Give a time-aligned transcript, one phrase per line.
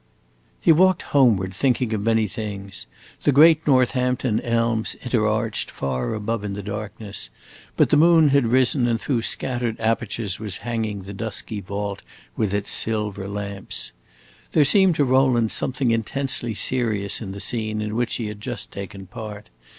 [0.59, 2.87] He walked homeward, thinking of many things.
[3.21, 7.29] The great Northampton elms interarched far above in the darkness,
[7.77, 12.01] but the moon had risen and through scattered apertures was hanging the dusky vault
[12.35, 13.91] with silver lamps.
[14.53, 18.71] There seemed to Rowland something intensely serious in the scene in which he had just
[18.71, 19.51] taken part.